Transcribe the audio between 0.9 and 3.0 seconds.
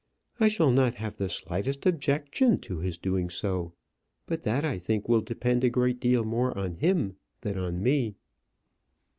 have the slightest objection to his